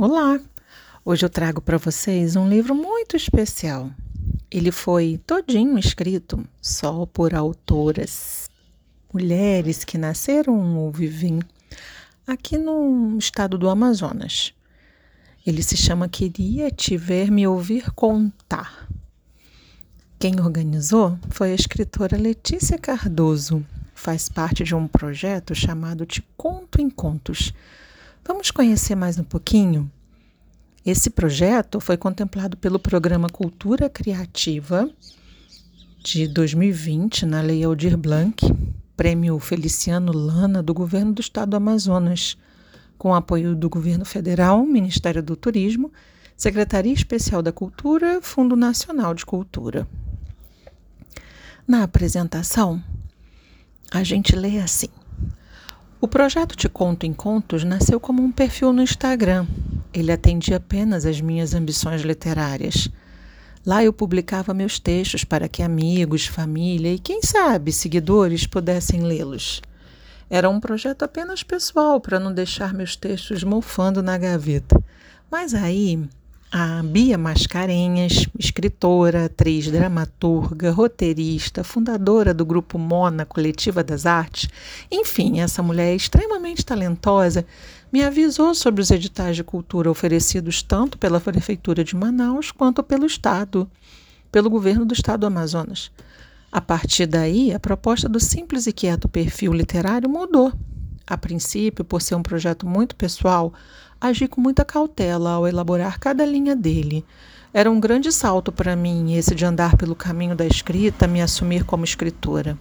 [0.00, 0.38] Olá!
[1.04, 3.90] Hoje eu trago para vocês um livro muito especial.
[4.48, 8.48] Ele foi todinho escrito só por autoras,
[9.12, 11.40] mulheres que nasceram ou vivem
[12.24, 14.54] aqui no estado do Amazonas.
[15.44, 18.88] Ele se chama Queria Te Ver Me Ouvir Contar.
[20.16, 23.66] Quem organizou foi a escritora Letícia Cardoso.
[23.96, 27.52] Faz parte de um projeto chamado Te Conto em Contos
[28.28, 29.90] Vamos conhecer mais um pouquinho?
[30.84, 34.86] Esse projeto foi contemplado pelo programa Cultura Criativa
[36.04, 38.36] de 2020 na Lei Aldir Blanc,
[38.94, 42.36] Prêmio Feliciano Lana do Governo do Estado do Amazonas,
[42.98, 45.90] com apoio do Governo Federal, Ministério do Turismo,
[46.36, 49.88] Secretaria Especial da Cultura, Fundo Nacional de Cultura.
[51.66, 52.84] Na apresentação,
[53.90, 54.97] a gente lê assim:
[56.00, 59.46] o projeto Te Conto em Contos nasceu como um perfil no Instagram.
[59.92, 62.88] Ele atendia apenas às minhas ambições literárias.
[63.66, 69.60] Lá eu publicava meus textos para que amigos, família e, quem sabe, seguidores pudessem lê-los.
[70.30, 74.80] Era um projeto apenas pessoal para não deixar meus textos mofando na gaveta.
[75.28, 76.08] Mas aí
[76.50, 84.48] a Bia Mascarenhas, escritora, atriz, dramaturga, roteirista, fundadora do grupo Mona Coletiva das Artes,
[84.90, 87.44] enfim, essa mulher extremamente talentosa,
[87.92, 93.06] me avisou sobre os editais de cultura oferecidos tanto pela Prefeitura de Manaus quanto pelo
[93.06, 93.70] Estado,
[94.32, 95.90] pelo governo do Estado do Amazonas.
[96.50, 100.50] A partir daí, a proposta do simples e quieto perfil literário mudou.
[101.06, 103.52] A princípio, por ser um projeto muito pessoal,
[104.00, 107.04] agi com muita cautela ao elaborar cada linha dele.
[107.52, 111.64] Era um grande salto para mim esse de andar pelo caminho da escrita, me assumir
[111.64, 112.58] como escritora.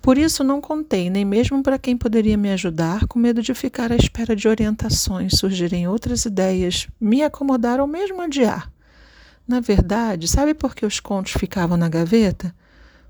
[0.00, 3.90] Por isso não contei nem mesmo para quem poderia me ajudar, com medo de ficar
[3.90, 8.70] à espera de orientações, surgirem outras ideias, me acomodar ou mesmo adiar.
[9.46, 12.54] Na verdade, sabe por que os contos ficavam na gaveta?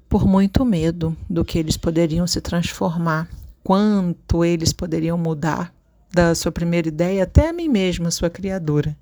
[0.08, 3.28] Por muito medo do que eles poderiam se transformar,
[3.62, 5.74] quanto eles poderiam mudar
[6.12, 8.96] da sua primeira ideia até a mim mesma, sua criadora.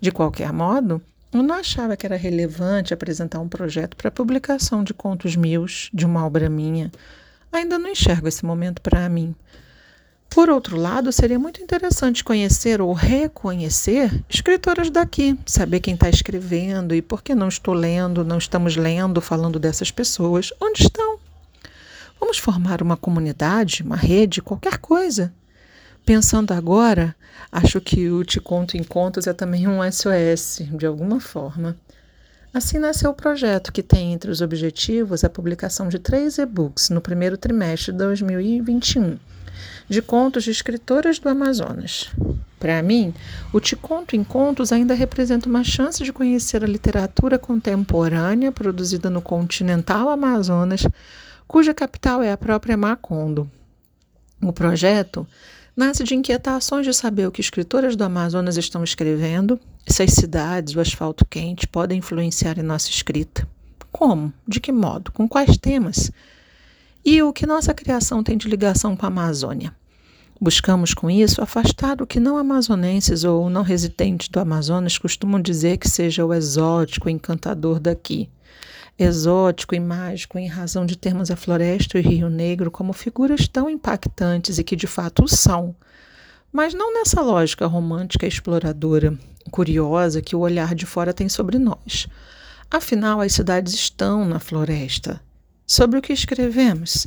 [0.00, 1.00] De qualquer modo,
[1.32, 6.06] eu não achava que era relevante apresentar um projeto para publicação de contos meus, de
[6.06, 6.92] uma obra minha.
[7.52, 9.34] Ainda não enxergo esse momento para mim.
[10.30, 16.92] Por outro lado, seria muito interessante conhecer ou reconhecer escritoras daqui, saber quem está escrevendo
[16.92, 21.18] e por que não estou lendo, não estamos lendo, falando dessas pessoas, onde estão.
[22.18, 25.32] Vamos formar uma comunidade, uma rede, qualquer coisa.
[26.04, 27.16] Pensando agora,
[27.50, 31.74] acho que o Te Conto em Contos é também um SOS, de alguma forma.
[32.52, 37.00] Assim nasceu o projeto, que tem entre os objetivos a publicação de três e-books no
[37.00, 39.18] primeiro trimestre de 2021,
[39.88, 42.10] de contos de escritoras do Amazonas.
[42.60, 43.14] Para mim,
[43.50, 49.08] o Te Conto em Contos ainda representa uma chance de conhecer a literatura contemporânea produzida
[49.08, 50.86] no continental Amazonas,
[51.48, 53.50] cuja capital é a própria Macondo.
[54.42, 55.26] O projeto
[55.76, 60.74] nasce de inquietações de saber o que escritoras do Amazonas estão escrevendo, se as cidades,
[60.74, 63.46] o asfalto quente podem influenciar em nossa escrita.
[63.90, 64.32] Como?
[64.46, 65.12] De que modo?
[65.12, 66.10] Com quais temas?
[67.04, 69.74] E o que nossa criação tem de ligação com a Amazônia?
[70.40, 75.78] Buscamos com isso afastar o que não amazonenses ou não residentes do Amazonas costumam dizer
[75.78, 78.28] que seja o exótico, encantador daqui
[78.98, 83.48] exótico e mágico em razão de termos a floresta e o Rio Negro como figuras
[83.48, 85.74] tão impactantes e que de fato são,
[86.52, 89.18] mas não nessa lógica romântica exploradora,
[89.50, 92.06] curiosa que o olhar de fora tem sobre nós.
[92.70, 95.20] Afinal, as cidades estão na floresta.
[95.66, 97.06] Sobre o que escrevemos?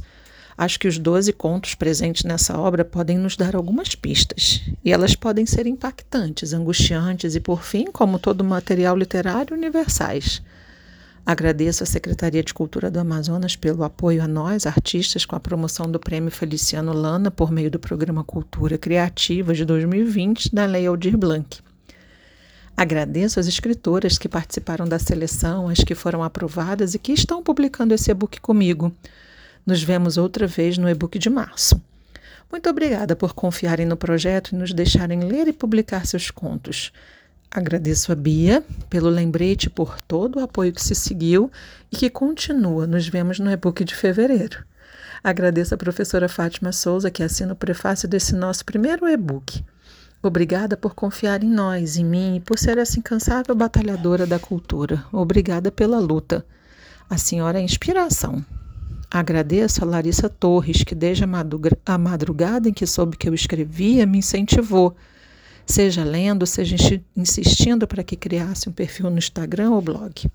[0.57, 5.15] Acho que os doze contos presentes nessa obra podem nos dar algumas pistas, e elas
[5.15, 10.41] podem ser impactantes, angustiantes e, por fim, como todo material literário, universais.
[11.27, 15.91] Agradeço à Secretaria de Cultura do Amazonas pelo apoio a nós, artistas, com a promoção
[15.91, 21.17] do Prêmio Feliciano Lana por meio do programa Cultura Criativa de 2020 da Lei Aldir
[21.17, 21.59] Blanc.
[22.77, 27.93] Agradeço às escritoras que participaram da seleção, as que foram aprovadas e que estão publicando
[27.93, 28.95] esse e-book comigo.
[29.65, 31.81] Nos vemos outra vez no e-book de março.
[32.49, 36.93] Muito obrigada por confiarem no projeto e nos deixarem ler e publicar seus contos.
[37.57, 41.51] Agradeço a Bia pelo lembrete por todo o apoio que se seguiu
[41.91, 42.85] e que continua.
[42.85, 44.63] Nos vemos no e-book de fevereiro.
[45.23, 49.65] Agradeço a professora Fátima Souza, que assina o prefácio desse nosso primeiro e-book.
[50.21, 55.03] Obrigada por confiar em nós, em mim e por ser essa incansável batalhadora da cultura.
[55.11, 56.45] Obrigada pela luta.
[57.09, 58.45] A senhora é inspiração.
[59.09, 64.19] Agradeço a Larissa Torres, que desde a madrugada em que soube que eu escrevia, me
[64.19, 64.95] incentivou
[65.67, 66.75] seja lendo, seja
[67.15, 70.29] insistindo para que criasse um perfil no Instagram ou blog.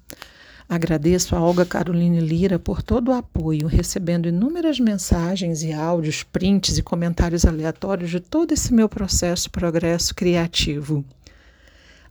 [0.68, 6.78] Agradeço a Olga Caroline Lira por todo o apoio, recebendo inúmeras mensagens e áudios, prints
[6.78, 11.04] e comentários aleatórios de todo esse meu processo progresso criativo.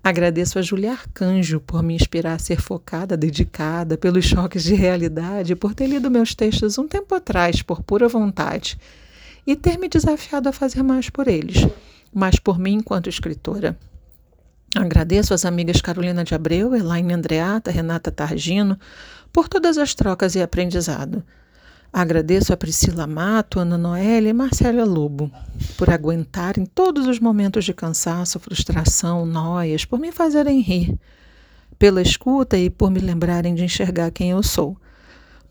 [0.04, 5.56] Agradeço a Julia Arcanjo por me inspirar a ser focada, dedicada, pelos choques de realidade,
[5.56, 8.78] por ter lido meus textos um tempo atrás por pura vontade
[9.46, 11.68] e ter me desafiado a fazer mais por eles,
[12.14, 13.78] mais por mim enquanto escritora.
[14.76, 18.80] Agradeço às amigas Carolina de Abreu, Elaine Andreata, Renata Targino,
[19.32, 21.24] por todas as trocas e aprendizado.
[21.94, 25.30] Agradeço a Priscila Mato, Ana Noélia e Marcela Lobo
[25.78, 30.98] por aguentarem todos os momentos de cansaço, frustração, noias, por me fazerem rir,
[31.78, 34.78] pela escuta e por me lembrarem de enxergar quem eu sou.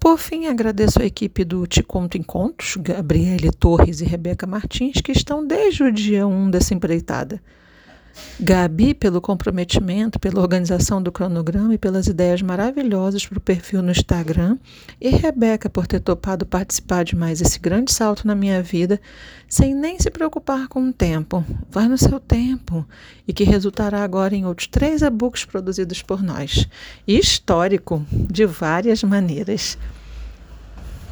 [0.00, 5.02] Por fim, agradeço a equipe do Te Conto em Contos, Gabriele Torres e Rebeca Martins,
[5.02, 7.38] que estão desde o dia 1 dessa empreitada.
[8.38, 13.90] Gabi, pelo comprometimento, pela organização do cronograma e pelas ideias maravilhosas para o perfil no
[13.90, 14.58] Instagram.
[15.00, 19.00] E Rebeca, por ter topado participar de mais esse grande salto na minha vida,
[19.48, 21.44] sem nem se preocupar com o tempo.
[21.70, 22.86] Vai no seu tempo.
[23.28, 26.66] E que resultará agora em outros três e-books produzidos por nós.
[27.06, 29.76] Histórico, de várias maneiras.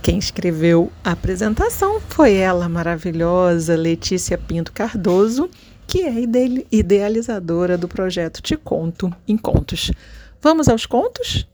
[0.02, 5.50] Quem escreveu a apresentação foi ela, maravilhosa, Letícia Pinto Cardoso
[5.88, 6.14] que é
[6.70, 9.90] idealizadora do projeto Te Conto em Contos.
[10.40, 11.48] Vamos aos contos?